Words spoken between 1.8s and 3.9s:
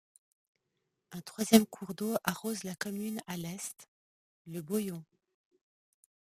d'eau arrose la commune à l'est,